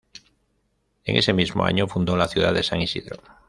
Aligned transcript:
En 1.03 1.15
ese 1.15 1.31
mismo 1.31 1.63
año 1.63 1.85
fundó 1.87 2.17
la 2.17 2.27
ciudad 2.27 2.55
de 2.55 2.63
San 2.63 2.81
Isidro. 2.81 3.21